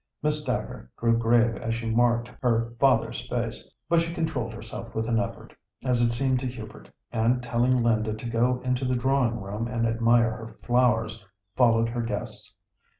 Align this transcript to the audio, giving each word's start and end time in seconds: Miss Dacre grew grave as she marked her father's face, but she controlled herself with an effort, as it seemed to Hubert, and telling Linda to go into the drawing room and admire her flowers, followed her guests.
Miss 0.23 0.43
Dacre 0.43 0.89
grew 0.95 1.15
grave 1.15 1.57
as 1.57 1.75
she 1.75 1.87
marked 1.87 2.31
her 2.41 2.73
father's 2.79 3.29
face, 3.29 3.71
but 3.87 4.01
she 4.01 4.11
controlled 4.15 4.51
herself 4.51 4.95
with 4.95 5.07
an 5.07 5.19
effort, 5.19 5.53
as 5.85 6.01
it 6.01 6.09
seemed 6.09 6.39
to 6.39 6.47
Hubert, 6.47 6.89
and 7.11 7.43
telling 7.43 7.83
Linda 7.83 8.15
to 8.15 8.27
go 8.27 8.61
into 8.61 8.83
the 8.83 8.95
drawing 8.95 9.39
room 9.39 9.67
and 9.67 9.85
admire 9.85 10.31
her 10.31 10.57
flowers, 10.63 11.23
followed 11.55 11.87
her 11.89 12.01
guests. 12.01 12.51